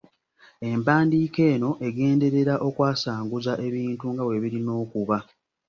[0.69, 5.17] Empandiika eno egenderera okwasanguza ebintu nga bwe birina okuba.